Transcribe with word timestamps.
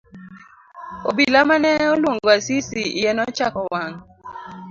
Obila 1.09 1.39
mane 1.49 1.71
oluongo 1.93 2.27
Asisi 2.35 2.81
iye 2.99 3.11
nochako 3.13 3.61
wang'. 3.73 3.97